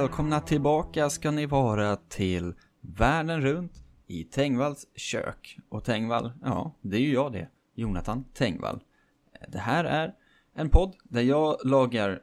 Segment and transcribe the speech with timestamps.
[0.00, 3.72] välkomna tillbaka ska ni vara till Världen runt
[4.06, 5.58] i Tengvalls kök.
[5.68, 7.48] Och Tengvall, ja, det är ju jag det.
[7.74, 8.82] Jonathan Tengvall.
[9.48, 10.14] Det här är
[10.54, 12.20] en podd där jag lagar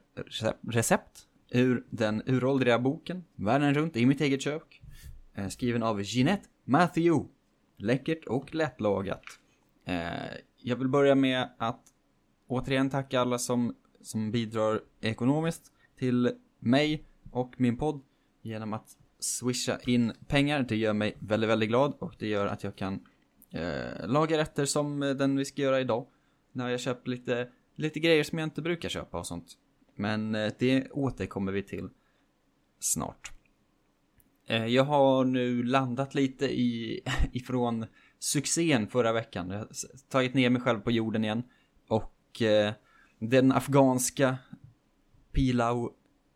[0.68, 4.82] recept ur den uråldriga boken Världen runt i mitt eget kök.
[5.34, 7.30] Eh, skriven av Jeanette Matthew.
[7.78, 9.24] Läckert och lättlagat.
[9.86, 10.12] Eh,
[10.58, 11.82] jag vill börja med att
[12.48, 18.02] återigen tacka alla som, som bidrar ekonomiskt till mig och min podd
[18.42, 20.66] genom att swisha in pengar.
[20.70, 23.00] Det gör mig väldigt, väldigt glad och det gör att jag kan
[23.52, 26.08] eh, laga rätter som eh, den vi ska göra idag.
[26.52, 29.58] När jag köpt lite, lite grejer som jag inte brukar köpa och sånt.
[29.96, 31.90] Men eh, det återkommer vi till
[32.80, 33.32] snart.
[34.48, 37.86] Eh, jag har nu landat lite i, ifrån
[38.20, 39.50] succén förra veckan.
[39.50, 39.68] Jag har
[40.10, 41.44] tagit ner mig själv på jorden igen.
[41.88, 42.74] Och eh,
[43.20, 44.38] den afghanska
[45.32, 45.90] pilau,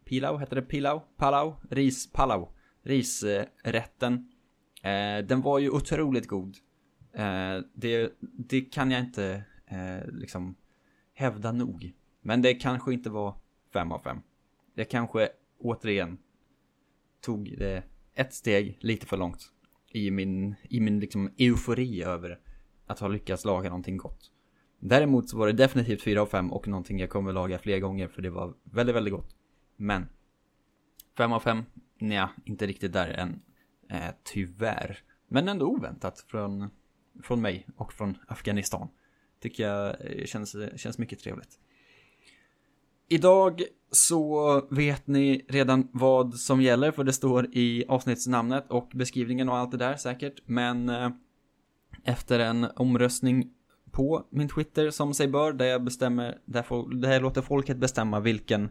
[0.08, 1.00] pilau heter det pilau?
[1.18, 1.56] Palau?
[1.70, 2.48] Ris, palau.
[2.84, 4.32] Risrätten.
[4.82, 6.56] Eh, den var ju otroligt god.
[7.14, 10.56] Eh, det, det kan jag inte eh, liksom
[11.14, 11.94] hävda nog.
[12.22, 13.36] Men det kanske inte var
[13.74, 14.18] fem av fem.
[14.76, 16.18] Det kanske återigen
[17.22, 17.84] tog det
[18.14, 19.52] ett steg lite för långt
[19.92, 22.40] i min, i min liksom eufori över
[22.86, 24.32] att ha lyckats laga någonting gott.
[24.80, 28.08] Däremot så var det definitivt 4 av 5 och någonting jag kommer laga fler gånger
[28.08, 29.36] för det var väldigt, väldigt gott.
[29.78, 30.10] Men
[31.18, 31.64] 5 av 5,
[32.00, 33.42] nja, inte riktigt där än.
[33.90, 35.00] Eh, tyvärr.
[35.28, 36.70] Men ändå oväntat från,
[37.24, 38.88] från mig och från Afghanistan.
[39.40, 41.60] Tycker jag eh, känns, känns mycket trevligt.
[43.10, 49.50] Idag så vet ni redan vad som gäller för det står i avsnittsnamnet och beskrivningen
[49.50, 50.42] och allt det där säkert.
[50.46, 51.10] Men eh,
[52.04, 53.54] efter en omröstning
[53.92, 57.78] på min Twitter som sig bör där jag bestämmer, där, folk, där jag låter folket
[57.78, 58.70] bestämma vilken,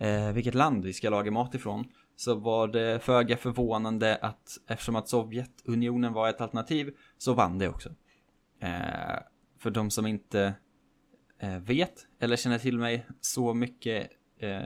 [0.00, 1.84] eh, vilket land vi ska laga mat ifrån.
[2.16, 7.68] Så var det föga förvånande att eftersom att Sovjetunionen var ett alternativ så vann det
[7.68, 7.88] också.
[8.60, 9.18] Eh,
[9.58, 10.54] för de som inte
[11.38, 14.60] eh, vet eller känner till mig så mycket eh,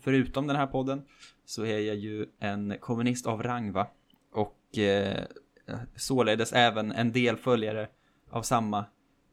[0.00, 1.02] förutom den här podden
[1.44, 3.86] så är jag ju en kommunist av rang va?
[4.32, 5.24] Och eh,
[5.96, 7.88] således även en del följare
[8.30, 8.84] av samma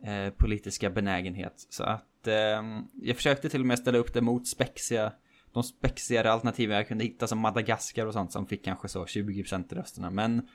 [0.03, 1.67] eh, politiska benägenhet.
[1.69, 2.63] Så att eh,
[3.01, 5.13] jag försökte till och med ställa upp det mot spexiga,
[5.53, 9.75] de spexigare alternativen jag kunde hitta som Madagaskar och sånt som fick kanske så 20%
[9.75, 10.09] rösterna.
[10.09, 10.47] Men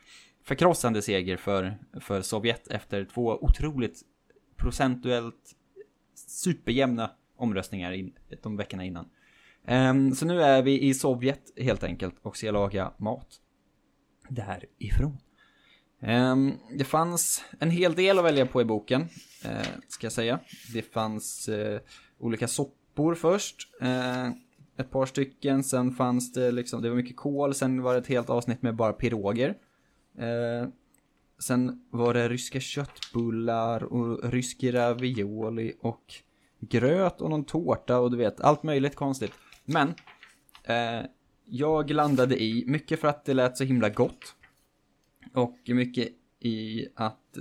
[0.44, 4.02] förkrossande seger för, för Sovjet efter två otroligt
[4.56, 5.54] procentuellt
[6.14, 9.08] superjämna omröstningar in, de veckorna innan.
[9.68, 13.40] Um, så nu är vi i Sovjet helt enkelt och ska laga mat
[14.28, 15.18] därifrån.
[16.00, 19.00] Um, det fanns en hel del att välja på i boken,
[19.44, 20.40] uh, ska jag säga.
[20.72, 21.78] Det fanns uh,
[22.18, 24.30] olika soppor först, uh,
[24.78, 28.06] ett par stycken, sen fanns det liksom, det var mycket kol, sen var det ett
[28.06, 29.48] helt avsnitt med bara piroger.
[30.18, 30.68] Eh,
[31.38, 36.14] sen var det ryska köttbullar och rysk ravioli och
[36.60, 39.32] gröt och någon tårta och du vet, allt möjligt konstigt.
[39.64, 39.94] Men,
[40.64, 41.06] eh,
[41.44, 44.34] jag landade i, mycket för att det lät så himla gott.
[45.34, 46.08] Och mycket
[46.40, 47.38] i att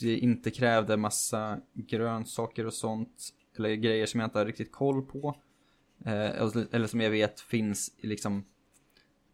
[0.00, 3.28] det inte krävde massa grönsaker och sånt.
[3.58, 5.36] Eller grejer som jag inte har riktigt koll på.
[6.06, 6.30] Eh,
[6.72, 8.44] eller som jag vet finns liksom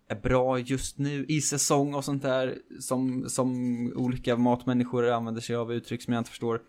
[0.09, 2.59] är bra just nu i säsong och sånt där.
[2.81, 3.53] Som, som
[3.97, 6.63] olika matmänniskor använder sig av uttryck som jag inte förstår.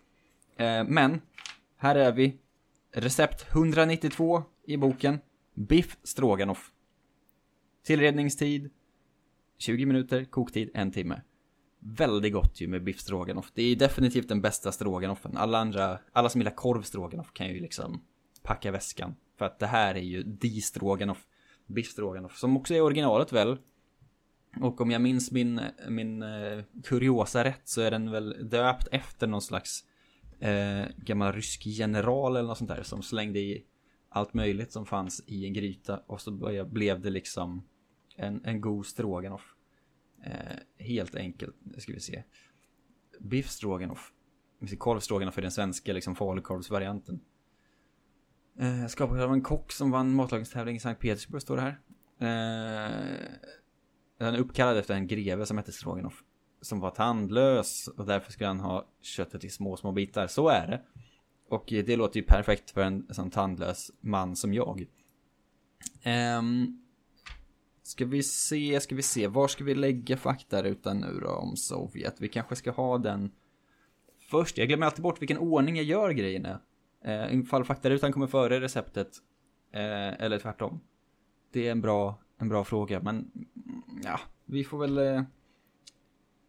[0.56, 1.20] Eh, men,
[1.76, 2.38] här är vi.
[2.92, 5.18] Recept 192 i boken.
[5.54, 6.70] Biff stroganoff.
[7.84, 8.70] Tillredningstid
[9.58, 11.20] 20 minuter, koktid en timme.
[11.78, 13.50] Väldigt gott ju med biff stroganoff.
[13.54, 15.36] Det är definitivt den bästa stroganoffen.
[15.36, 18.02] Alla andra, alla som gillar korv stroganoff kan ju liksom
[18.42, 19.14] packa väskan.
[19.40, 21.26] För att det här är ju di stroganoff.
[21.66, 22.36] Biff stroganoff.
[22.36, 23.58] Som också är originalet väl.
[24.60, 29.26] Och om jag minns min, min uh, kuriosa rätt så är den väl döpt efter
[29.26, 29.84] någon slags
[30.42, 33.64] uh, gammal rysk general eller något sånt där som slängde i
[34.08, 36.30] allt möjligt som fanns i en gryta och så
[36.64, 37.68] blev det liksom
[38.16, 39.54] en, en god stroganoff.
[40.24, 42.22] Eh, helt enkelt, nu ska vi se.
[43.20, 44.12] Biff stroganoff.
[44.78, 47.20] Korv stroganoff är den svenska liksom falukorvsvarianten.
[48.60, 51.80] Eh, skapad av en kock som vann matlagningstävling i Sankt Petersburg står det här.
[52.20, 53.28] Eh,
[54.18, 56.22] den är uppkallad efter en greve som hette Stroganoff.
[56.60, 60.26] Som var tandlös och därför skulle han ha köttet i små, små bitar.
[60.26, 60.82] Så är det.
[61.48, 64.86] Och det låter ju perfekt för en sån tandlös man som jag.
[66.38, 66.82] Um,
[67.82, 72.14] ska vi se, ska vi se, var ska vi lägga faktarutan nu då om Sovjet?
[72.18, 73.30] Vi kanske ska ha den
[74.30, 74.58] först.
[74.58, 76.60] Jag glömmer alltid bort vilken ordning jag gör grejerna
[77.04, 79.08] Eh, ifall faktarutan kommer före receptet,
[79.72, 80.80] eh, eller tvärtom.
[81.52, 84.98] Det är en bra, en bra fråga, men mm, ja, vi får väl...
[84.98, 85.22] Eh,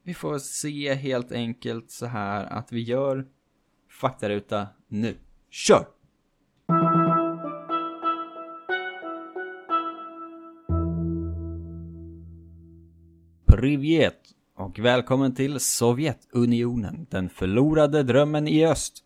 [0.03, 3.27] vi får se helt enkelt så här att vi gör
[3.89, 5.17] faktaruta nu.
[5.49, 5.85] Kör!
[13.45, 14.19] Privet
[14.55, 19.03] och välkommen till Sovjetunionen, den förlorade drömmen i öst.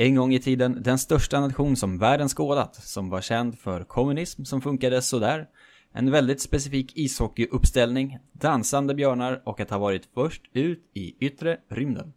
[0.00, 4.44] En gång i tiden den största nation som världen skådat, som var känd för kommunism
[4.44, 5.46] som funkade sådär,
[5.92, 12.12] en väldigt specifik ishockeyuppställning, dansande björnar och att ha varit först ut i yttre rymden.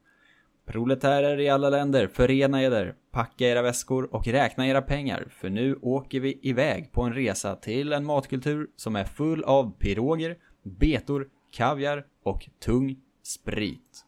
[0.65, 5.75] Proletärer i alla länder, förena eder, packa era väskor och räkna era pengar, för nu
[5.81, 11.27] åker vi iväg på en resa till en matkultur som är full av piroger, betor,
[11.51, 14.05] kaviar och tung sprit.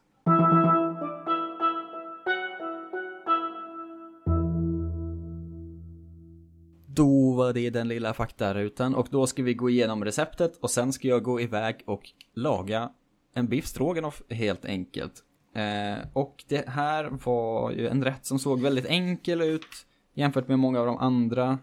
[7.36, 11.08] Då i den lilla faktarutan och då ska vi gå igenom receptet och sen ska
[11.08, 12.02] jag gå iväg och
[12.34, 12.90] laga
[13.34, 15.22] en biff stroganoff helt enkelt.
[15.54, 20.58] Eh, och det här var ju en rätt som såg väldigt enkel ut jämfört med
[20.58, 21.58] många av de andra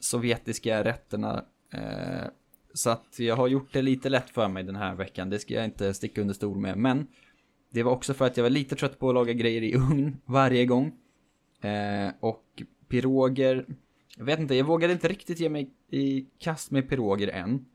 [0.00, 1.44] sovjetiska rätterna.
[1.72, 2.26] Eh,
[2.74, 5.54] så att jag har gjort det lite lätt för mig den här veckan, det ska
[5.54, 6.78] jag inte sticka under stol med.
[6.78, 7.06] Men
[7.70, 10.16] det var också för att jag var lite trött på att laga grejer i ugn
[10.24, 10.92] varje gång.
[11.60, 13.66] Eh, och piroger,
[14.16, 17.66] jag vet inte, jag vågade inte riktigt ge mig i kast med piroger än.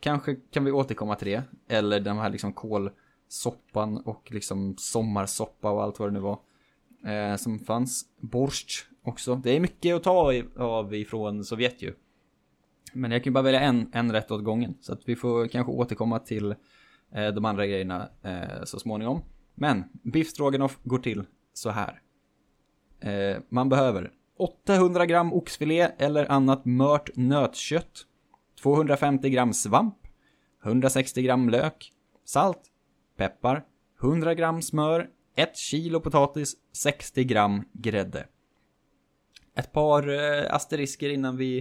[0.00, 1.42] Kanske kan vi återkomma till det.
[1.68, 6.38] Eller den här liksom kålsoppan och liksom sommarsoppa och allt vad det nu var.
[7.06, 8.06] Eh, som fanns.
[8.20, 9.34] Borst också.
[9.34, 11.94] Det är mycket att ta av ifrån Sovjet ju.
[12.92, 14.74] Men jag kan ju bara välja en, en rätt åt gången.
[14.80, 16.54] Så att vi får kanske återkomma till
[17.12, 19.22] eh, de andra grejerna eh, så småningom.
[19.54, 22.00] Men biff stroganoff går till så här.
[23.00, 24.12] Eh, man behöver
[24.42, 28.06] 800 gram oxfilé eller annat mört nötkött.
[28.62, 29.98] 250 gram svamp.
[30.64, 31.92] 160 gram lök.
[32.24, 32.60] Salt.
[33.16, 33.64] Peppar.
[34.02, 35.08] 100 gram smör.
[35.36, 36.56] 1 kilo potatis.
[36.72, 38.26] 60 gram grädde.
[39.56, 41.58] Ett par eh, asterisker innan vi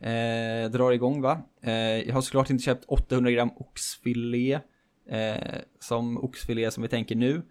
[0.00, 1.42] eh, drar igång va.
[1.62, 1.72] Eh,
[2.06, 4.60] jag har såklart inte köpt 800 gram oxfilé
[5.08, 7.42] eh, som oxfilé som vi tänker nu.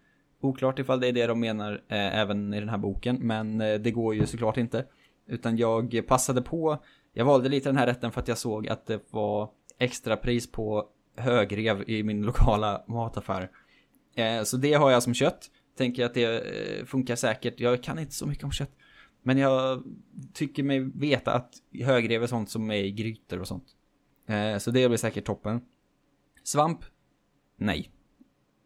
[0.44, 3.80] Oklart ifall det är det de menar eh, även i den här boken, men eh,
[3.80, 4.86] det går ju såklart inte.
[5.28, 8.86] Utan jag passade på, jag valde lite den här rätten för att jag såg att
[8.86, 9.50] det var
[9.80, 10.88] extra pris på
[11.18, 13.50] högrev i min lokala mataffär.
[14.16, 15.50] Eh, så det har jag som kött.
[15.78, 17.60] Tänker att det eh, funkar säkert.
[17.60, 18.72] Jag kan inte så mycket om kött.
[19.22, 19.84] Men jag
[20.34, 21.54] tycker mig veta att
[21.84, 23.66] högrev är sånt som är i grytor och sånt.
[24.28, 25.62] Eh, så det blir säkert toppen.
[26.44, 26.80] Svamp?
[27.56, 27.90] Nej.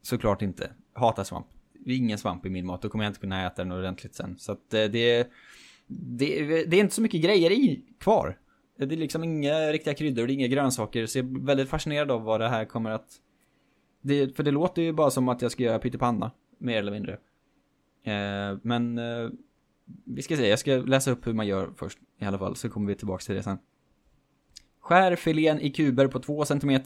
[0.01, 0.71] Såklart inte.
[0.93, 1.47] Hatar svamp.
[1.95, 4.37] Ingen svamp i min mat, då kommer jag inte kunna äta den ordentligt sen.
[4.37, 5.27] Så att eh, det,
[5.87, 8.37] det, det är inte så mycket grejer i kvar.
[8.77, 11.05] Det är liksom inga riktiga kryddor, det är inga grönsaker.
[11.05, 13.21] Så jag är väldigt fascinerad av vad det här kommer att...
[14.01, 17.13] Det, för det låter ju bara som att jag ska göra pyttipanna, mer eller mindre.
[18.03, 19.29] Eh, men eh,
[20.05, 22.69] vi ska se, jag ska läsa upp hur man gör först i alla fall, så
[22.69, 23.57] kommer vi tillbaka till det sen.
[24.79, 26.81] Skär filén i kuber på 2 cm.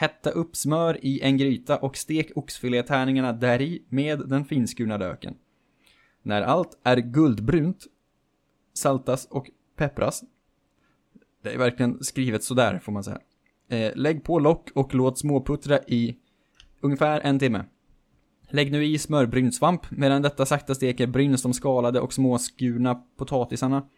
[0.00, 5.34] Hetta upp smör i en gryta och stek oxfilétärningarna däri med den finskurna löken.
[6.22, 7.86] När allt är guldbrunt
[8.74, 10.22] saltas och peppras.
[11.42, 13.18] Det är verkligen skrivet sådär får man säga.
[13.68, 16.16] Eh, lägg på lock och låt småputtra i
[16.80, 17.64] ungefär en timme.
[18.50, 23.88] Lägg nu i smörbrynsvamp medan detta sakta steker bryns de skalade och småskurna potatisarna.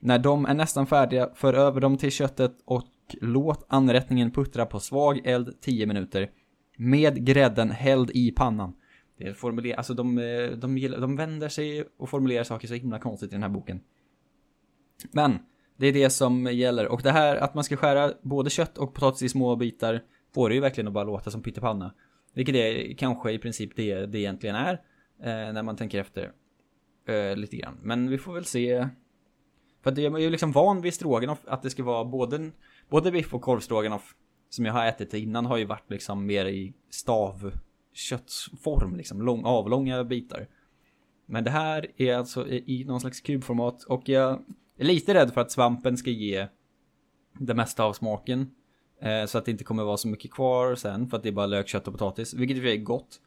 [0.00, 2.84] När de är nästan färdiga, för över dem till köttet och
[3.20, 6.30] låt anrättningen puttra på svag eld 10 minuter.
[6.76, 8.72] Med grädden hälld i pannan.
[9.18, 12.74] Det är formuler, alltså de, eh, de, de, de vänder sig och formulerar saker så
[12.74, 13.80] himla konstigt i den här boken.
[15.10, 15.38] Men,
[15.76, 16.88] det är det som gäller.
[16.88, 20.02] Och det här att man ska skära både kött och potatis i små bitar
[20.34, 21.94] får det ju verkligen att bara låta som pyttipanna.
[22.34, 24.72] Vilket är kanske i princip det det egentligen är.
[25.22, 26.32] Eh, när man tänker efter.
[27.08, 27.78] Eh, lite grann.
[27.82, 28.88] Men vi får väl se.
[29.82, 32.50] För att jag är ju liksom van vid stroganoff att det ska vara både,
[32.88, 34.14] både biff och korvstroganoff.
[34.48, 39.22] Som jag har ätit innan har ju varit liksom mer i stavköttsform liksom.
[39.22, 40.48] Lång, avlånga bitar.
[41.26, 44.42] Men det här är alltså i någon slags kubformat och jag
[44.76, 46.48] är lite rädd för att svampen ska ge
[47.38, 48.50] det mesta av smaken.
[49.00, 51.32] Eh, så att det inte kommer vara så mycket kvar sen för att det är
[51.32, 52.34] bara lök, kött och potatis.
[52.34, 53.20] Vilket är gott.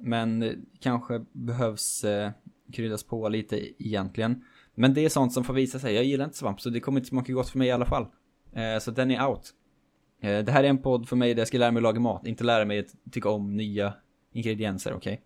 [0.00, 2.30] Men eh, kanske behövs eh,
[2.72, 4.44] kryddas på lite egentligen.
[4.74, 5.94] Men det är sånt som får visa sig.
[5.94, 8.06] Jag gillar inte svamp så det kommer inte smaka gott för mig i alla fall.
[8.52, 9.50] Eh, så den är out.
[10.20, 12.00] Eh, det här är en podd för mig där jag ska lära mig att laga
[12.00, 12.26] mat.
[12.26, 13.94] Inte lära mig att tycka om nya
[14.32, 15.12] ingredienser, okej?
[15.12, 15.24] Okay?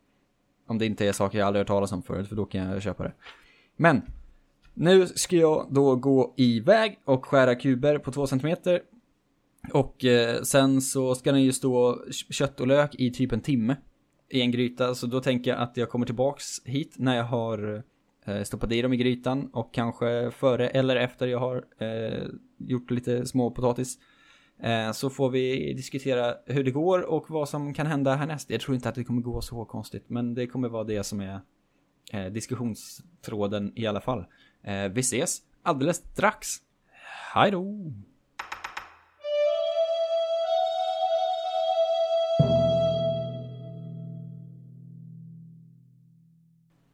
[0.67, 2.83] Om det inte är saker jag aldrig hört talas om förut för då kan jag
[2.83, 3.13] köpa det.
[3.77, 4.03] Men
[4.75, 8.57] Nu ska jag då gå iväg och skära kuber på 2 cm.
[9.73, 13.77] Och eh, sen så ska den ju stå kött och lök i typ en timme
[14.29, 14.95] i en gryta.
[14.95, 17.81] Så då tänker jag att jag kommer tillbaks hit när jag har eh,
[18.27, 22.29] Eh, stoppat i dem i grytan och kanske före eller efter jag har eh,
[22.59, 23.99] gjort lite små potatis.
[24.63, 28.51] Eh, så får vi diskutera hur det går och vad som kan hända härnäst.
[28.51, 31.21] Jag tror inte att det kommer gå så konstigt, men det kommer vara det som
[31.21, 31.41] är
[32.13, 34.25] eh, diskussionstråden i alla fall.
[34.63, 36.49] Eh, vi ses alldeles strax.
[37.35, 37.93] Hej då!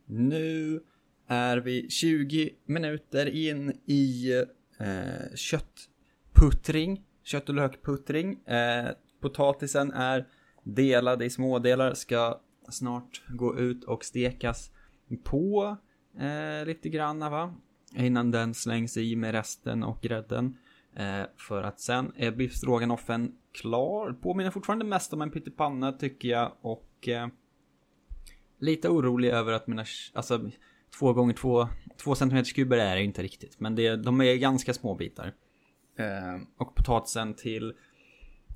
[0.07, 0.81] Nu
[1.33, 4.33] är vi 20 minuter in i
[4.79, 8.47] eh, köttputtring, kött och lökputtring.
[8.47, 8.89] Eh,
[9.21, 10.27] potatisen är
[10.63, 14.71] delad i smådelar, ska snart gå ut och stekas
[15.25, 15.77] på
[16.19, 17.55] eh, lite granna va.
[17.97, 20.57] Innan den slängs i med resten och grädden.
[20.97, 24.13] Eh, för att sen är biff stroganoffen klar.
[24.13, 27.29] Påminner fortfarande mest om en pyttipanna tycker jag och eh,
[28.59, 30.51] lite orolig över att mina, alltså
[30.99, 33.61] två gånger två, två centimeters kuber är det inte riktigt.
[33.61, 35.33] Men det, de är ganska små bitar.
[35.99, 37.75] Eh, och potatisen till,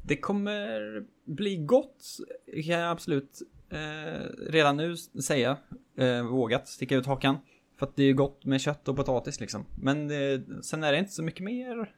[0.05, 0.81] det kommer
[1.25, 2.05] bli gott,
[2.47, 5.57] kan jag absolut eh, redan nu säga.
[5.97, 7.37] Eh, vågat sticka ut hakan.
[7.79, 9.65] För att det är gott med kött och potatis liksom.
[9.83, 11.95] Men eh, sen är det inte så mycket mer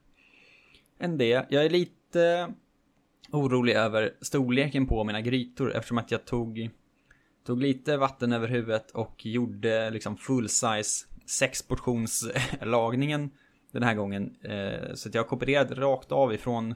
[0.99, 1.47] än det.
[1.51, 2.55] Jag är lite
[3.31, 6.71] orolig över storleken på mina grytor eftersom att jag tog
[7.49, 12.31] Tog lite vatten över huvudet och gjorde liksom full size sex portions
[12.63, 13.31] lagningen
[13.73, 14.37] den här gången.
[14.43, 16.75] Eh, så att jag har kopierat rakt av ifrån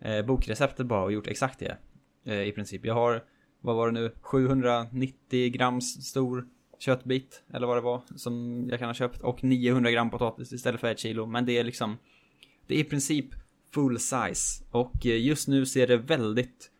[0.00, 1.76] eh, bokreceptet bara och gjort exakt det.
[2.24, 2.84] Eh, I princip.
[2.84, 3.24] Jag har,
[3.60, 6.46] vad var det nu, 790 grams stor
[6.78, 10.80] köttbit eller vad det var som jag kan ha köpt och 900 gram potatis istället
[10.80, 11.26] för ett kilo.
[11.26, 11.98] Men det är liksom,
[12.66, 13.26] det är i princip
[13.74, 16.70] full size och just nu ser det väldigt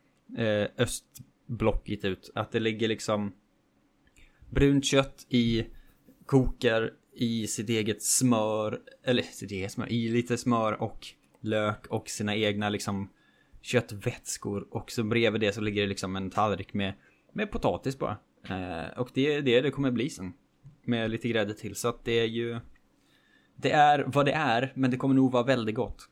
[0.79, 1.05] öst
[1.47, 2.31] blockigt ut.
[2.35, 3.33] Att det ligger liksom
[4.51, 5.67] brunt kött i,
[6.27, 11.07] kokar i sitt eget smör, eller sitt eget smör, i lite smör och
[11.41, 13.11] lök och sina egna liksom
[13.63, 14.67] köttvätskor.
[14.71, 16.95] Och så bredvid det så ligger det liksom en tallrik med,
[17.33, 18.17] med potatis bara.
[18.49, 20.33] Eh, och det är det det kommer bli sen.
[20.85, 21.75] Med lite grädde till.
[21.75, 22.61] Så att det är ju...
[23.57, 26.09] Det är vad det är, men det kommer nog vara väldigt gott.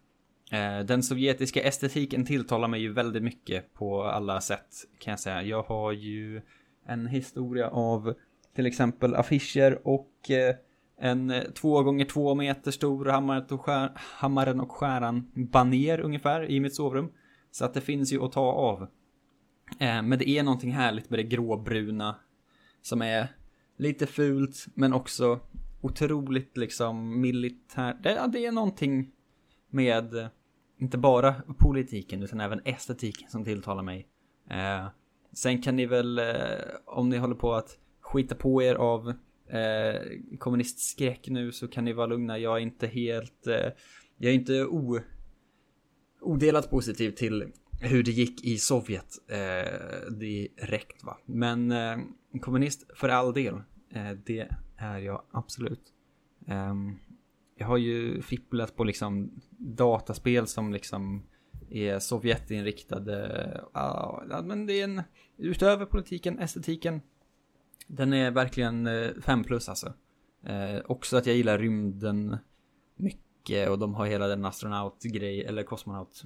[0.51, 5.43] Eh, den sovjetiska estetiken tilltalar mig ju väldigt mycket på alla sätt kan jag säga.
[5.43, 6.43] Jag har ju
[6.87, 8.15] en historia av
[8.55, 10.55] till exempel affischer och eh,
[11.01, 16.51] en eh, två gånger två meter stor hammaren och, skär, hammaren och skäran baner ungefär
[16.51, 17.13] i mitt sovrum.
[17.51, 18.87] Så att det finns ju att ta av.
[19.79, 22.17] Men det är någonting härligt med det gråbruna
[22.83, 23.29] som är
[23.77, 25.41] lite fult men också
[25.81, 28.03] otroligt liksom militärt.
[28.03, 29.14] Det, det är någonting
[29.75, 30.29] med
[30.79, 34.09] inte bara politiken utan även estetiken som tilltalar mig.
[34.51, 34.87] Eh,
[35.33, 36.25] sen kan ni väl, eh,
[36.85, 39.09] om ni håller på att skita på er av
[39.49, 40.01] eh,
[40.39, 42.39] kommunistskräck nu så kan ni vara lugna.
[42.39, 43.71] Jag är inte helt, eh,
[44.19, 45.01] jag är inte o,
[46.21, 51.19] odelat positiv till hur det gick i Sovjet eh, direkt va.
[51.27, 51.97] Men eh,
[52.41, 53.55] kommunist för all del,
[53.91, 55.93] eh, det är jag absolut.
[56.47, 56.99] Um,
[57.55, 61.23] jag har ju fipplat på liksom dataspel som liksom
[61.71, 63.61] är Sovjetinriktade.
[63.75, 65.03] Ja, men det är en,
[65.37, 67.01] utöver politiken, estetiken.
[67.87, 69.93] Den är verkligen eh, 5 plus alltså.
[70.47, 72.37] Eh, också att jag gillar rymden
[72.97, 76.25] mycket och de har hela den astronautgrej, eller kosmonaut,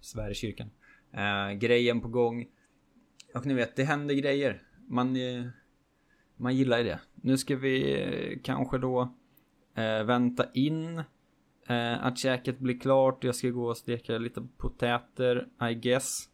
[0.00, 0.70] Sverigekyrkan.
[1.12, 2.46] Eh, grejen på gång.
[3.34, 4.62] Och ni vet, det händer grejer.
[4.88, 5.46] Man, eh,
[6.36, 7.00] man gillar ju det.
[7.14, 9.14] Nu ska vi eh, kanske då
[9.76, 10.98] Eh, vänta in
[11.66, 13.24] eh, att käket blir klart.
[13.24, 16.28] Jag ska gå och steka lite potäter, I guess.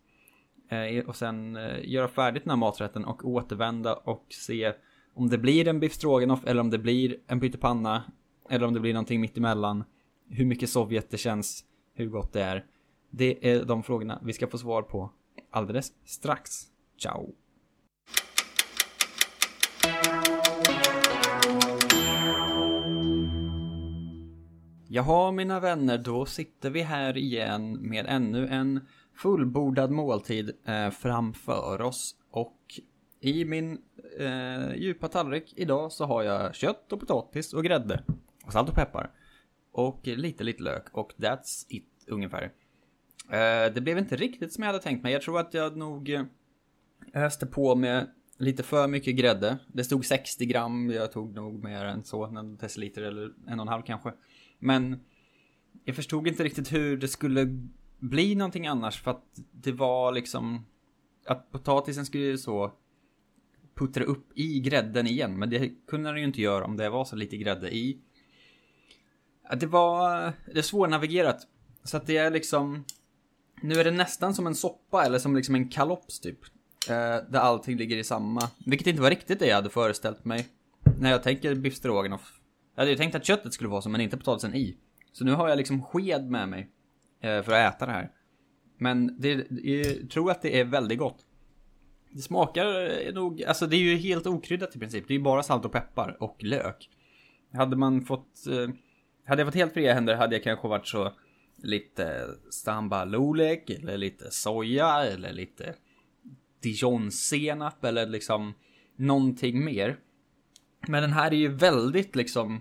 [0.69, 4.73] Eh, och sen eh, göra färdigt den här maträtten och återvända och se
[5.15, 8.03] om det blir en biff stroganoff eller om det blir en pyttipanna.
[8.51, 9.85] Eller om det blir någonting mittemellan.
[10.29, 12.67] Hur mycket Sovjet det känns, hur gott det är.
[13.11, 15.11] Det är de frågorna vi ska få svar på
[15.51, 16.51] alldeles strax.
[16.99, 17.42] Ciao!
[24.95, 28.81] Jaha mina vänner, då sitter vi här igen med ännu en
[29.15, 32.17] fullbordad måltid eh, framför oss.
[32.31, 32.59] Och
[33.21, 33.79] i min
[34.19, 38.03] eh, djupa tallrik idag så har jag kött och potatis och grädde.
[38.45, 39.11] Och salt och peppar.
[39.73, 40.85] Och lite, lite lök.
[40.93, 42.43] Och that's it ungefär.
[43.31, 45.13] Eh, det blev inte riktigt som jag hade tänkt mig.
[45.13, 46.23] Jag tror att jag nog eh,
[47.15, 48.09] öste på med
[48.39, 49.59] lite för mycket grädde.
[49.67, 53.67] Det stod 60 gram, jag tog nog mer än så, en deciliter eller en och
[53.67, 54.13] en halv kanske.
[54.63, 55.01] Men
[55.85, 57.47] jag förstod inte riktigt hur det skulle
[57.99, 60.67] bli någonting annars för att det var liksom
[61.27, 62.73] att potatisen skulle så
[63.75, 67.05] puttra upp i grädden igen, men det kunde den ju inte göra om det var
[67.05, 67.99] så lite grädde i.
[69.57, 71.47] Det var, det är svårnavigerat.
[71.85, 72.85] Så att det är liksom,
[73.63, 76.39] nu är det nästan som en soppa eller som liksom en kalops typ.
[76.89, 80.49] Eh, där allting ligger i samma, vilket inte var riktigt det jag hade föreställt mig.
[80.99, 82.42] När jag tänker biff stroganoff.
[82.75, 84.77] Jag hade ju tänkt att köttet skulle vara så, men inte potatisen i.
[85.13, 86.71] Så nu har jag liksom sked med mig.
[87.23, 88.11] Eh, för att äta det här.
[88.79, 91.27] Men det, jag tror att det är väldigt gott.
[92.11, 95.09] Det smakar eh, nog, alltså det är ju helt okryddat i princip.
[95.09, 96.91] Det är ju bara salt och peppar och lök.
[97.53, 98.75] Hade man fått, eh,
[99.27, 101.13] hade jag fått helt fria händer hade jag kanske varit så
[101.63, 105.75] lite stamba lolek eller lite soja eller lite
[106.63, 108.55] dijonsenap eller liksom
[108.97, 109.99] någonting mer.
[110.89, 112.61] Men den här är ju väldigt liksom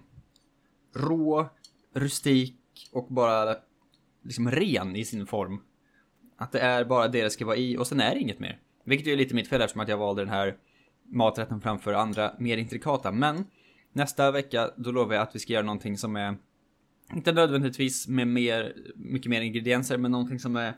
[0.96, 1.50] rå,
[1.94, 2.58] rustik
[2.92, 3.56] och bara
[4.24, 5.62] liksom ren i sin form.
[6.38, 8.60] Att det är bara det det ska vara i och sen är det inget mer.
[8.86, 10.58] Vilket är lite mitt fel eftersom att jag valde den här
[11.06, 13.12] maträtten framför andra mer intrikata.
[13.12, 13.46] Men
[13.94, 16.38] nästa vecka då lovar jag att vi ska göra någonting som är
[17.14, 20.74] inte nödvändigtvis med mer, mycket mer ingredienser, men någonting som är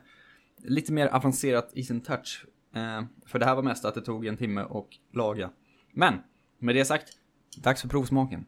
[0.58, 2.46] lite mer avancerat i sin touch.
[2.74, 5.50] Eh, för det här var mest att det tog en timme och laga.
[5.92, 6.14] Men
[6.58, 7.08] med det sagt,
[7.56, 8.46] dags för provsmaken.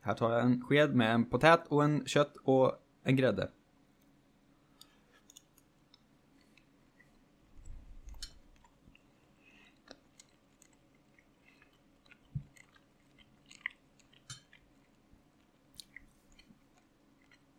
[0.00, 2.72] Här tar jag en sked med en potät och en kött och
[3.04, 3.50] en grädde.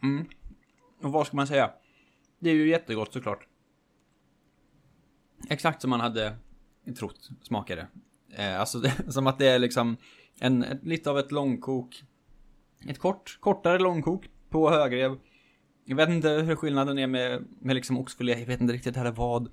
[0.03, 0.25] Mm.
[1.01, 1.71] Och vad ska man säga?
[2.39, 3.47] Det är ju jättegott såklart.
[5.49, 6.37] Exakt som man hade
[6.97, 7.87] trott smakade.
[8.33, 9.97] Eh, alltså det, som att det är liksom
[10.39, 12.03] en, ett, lite av ett långkok.
[12.87, 15.17] Ett kort, kortare långkok på högrev.
[15.85, 18.39] Jag vet inte hur skillnaden är med, med liksom oxfilé.
[18.39, 19.49] Jag vet inte riktigt heller vad,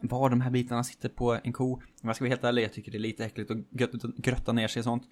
[0.00, 1.72] var de här bitarna sitter på en ko.
[1.74, 3.58] Om jag ska vara helt ärlig, jag tycker det är lite äckligt att
[4.16, 5.02] grötta ner sig i sånt.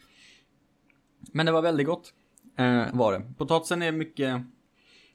[1.32, 2.14] Men det var väldigt gott.
[2.58, 3.34] Eh, var det.
[3.38, 4.42] Potatisen är mycket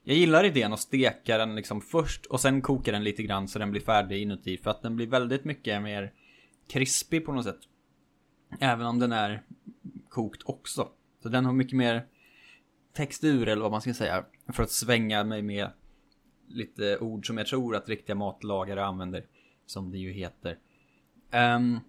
[0.08, 3.58] jag gillar idén att steka den liksom först och sen koka den lite grann så
[3.58, 4.58] den blir färdig inuti.
[4.58, 6.12] För att den blir väldigt mycket mer
[6.68, 7.60] krispig på något sätt.
[8.60, 9.42] Även om den är
[10.08, 10.88] kokt också.
[11.22, 12.06] Så den har mycket mer
[12.92, 14.24] textur eller vad man ska säga.
[14.52, 15.70] För att svänga mig med
[16.48, 19.26] lite ord som jag tror att riktiga matlagare använder.
[19.66, 20.58] Som det ju heter.
[21.32, 21.80] Um,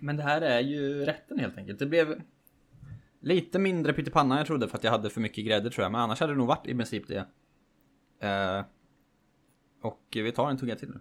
[0.00, 1.78] men det här är ju rätten helt enkelt.
[1.78, 2.22] Det blev
[3.20, 5.92] Lite mindre pyttipanna än jag trodde för att jag hade för mycket grädde tror jag.
[5.92, 7.26] Men annars hade det nog varit i princip det.
[8.24, 8.64] Uh,
[9.82, 11.00] och vi tar en tugga till nu.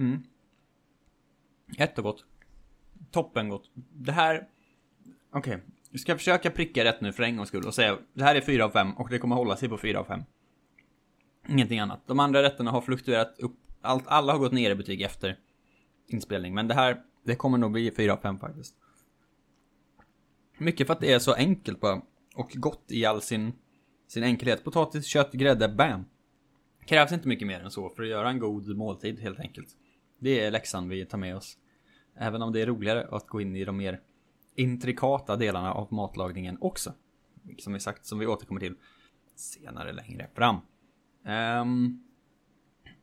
[0.00, 0.22] Mm.
[1.78, 2.24] Jättegott.
[3.10, 3.70] Toppengott.
[3.92, 4.48] Det här...
[5.32, 5.54] Okej.
[5.54, 5.66] Okay.
[5.90, 8.40] Jag ska försöka pricka rätt nu för en gångs skull och säga det här är
[8.40, 10.22] 4 av 5 och det kommer hålla sig på 4 av 5.
[11.48, 12.00] Ingenting annat.
[12.06, 15.38] De andra rätterna har fluktuerat upp allt, alla har gått ner i betyg efter
[16.06, 18.74] inspelning, men det här, det kommer nog bli 4 av 5 faktiskt.
[20.58, 22.02] Mycket för att det är så enkelt bara.
[22.34, 23.52] Och gott i all sin,
[24.08, 24.64] sin enkelhet.
[24.64, 26.04] Potatis, kött, grädde, bam.
[26.86, 29.68] Krävs inte mycket mer än så för att göra en god måltid helt enkelt.
[30.20, 31.58] Det är läxan vi tar med oss.
[32.16, 34.00] Även om det är roligare att gå in i de mer
[34.54, 36.92] intrikata delarna av matlagningen också.
[37.58, 38.74] Som vi sagt, som vi återkommer till
[39.34, 40.56] senare längre fram.
[41.62, 42.04] Um,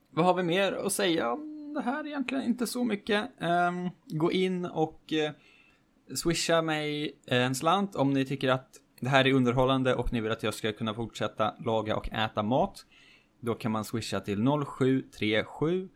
[0.10, 2.44] vad har vi mer att säga om det här egentligen?
[2.44, 3.30] Inte så mycket.
[3.40, 9.28] Um, gå in och uh, swisha mig en slant om ni tycker att det här
[9.28, 12.86] är underhållande och ni vill att jag ska kunna fortsätta laga och äta mat.
[13.40, 15.90] Då kan man swisha till 0737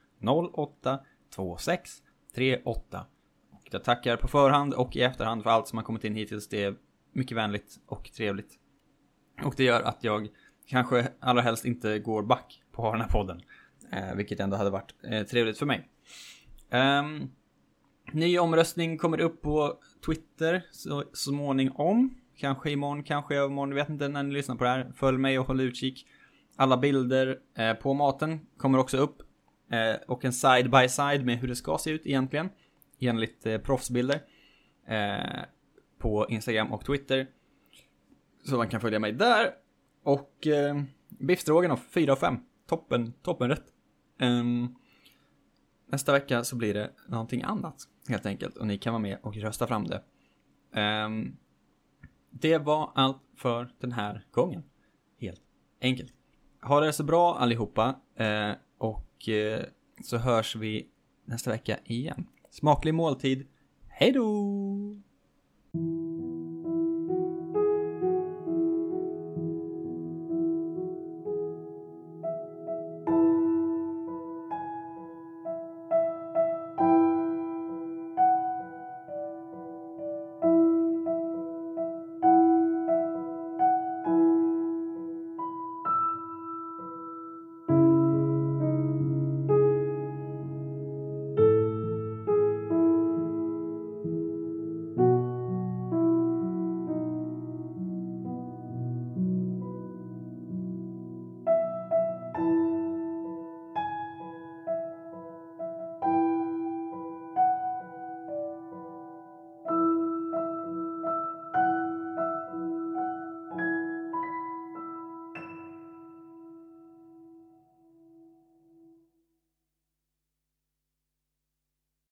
[0.54, 1.00] 08
[1.36, 1.92] 26
[2.36, 3.06] 38.
[3.52, 6.50] Och jag tackar på förhand och i efterhand för allt som har kommit in hittills.
[6.50, 6.76] Det är
[7.14, 8.60] mycket vänligt och trevligt.
[9.44, 10.28] Och det gör att jag
[10.68, 13.42] kanske allra helst inte går back på den här podden.
[13.92, 15.90] Eh, vilket ändå hade varit eh, trevligt för mig.
[16.72, 17.32] Um,
[18.12, 22.16] ny omröstning kommer upp på Twitter så småningom.
[22.38, 24.92] Kanske imorgon, kanske övermorgon, jag vet inte när ni lyssnar på det här.
[24.96, 26.08] Följ mig och håll utkik.
[26.56, 29.22] Alla bilder eh, på maten kommer också upp.
[29.72, 32.50] Eh, och en side by side med hur det ska se ut egentligen.
[33.00, 34.22] Enligt eh, proffsbilder.
[34.88, 35.42] Eh,
[35.98, 37.28] på Instagram och Twitter.
[38.44, 39.52] Så man kan följa mig där.
[40.04, 42.38] Och eh, biffstroganoff 4 av 5.
[42.68, 43.64] Toppen, toppenrätt.
[44.20, 44.76] Um,
[45.88, 47.76] nästa vecka så blir det någonting annat
[48.08, 50.04] helt enkelt och ni kan vara med och rösta fram det.
[51.06, 51.38] Um,
[52.30, 54.64] det var allt för den här gången.
[55.20, 55.42] Helt
[55.82, 56.14] enkelt.
[56.62, 57.96] ha det så bra allihopa.
[58.16, 59.64] Eh, och och eh,
[60.04, 60.88] så hörs vi
[61.26, 62.28] nästa vecka igen.
[62.50, 63.48] Smaklig måltid.
[63.88, 64.71] Hej då!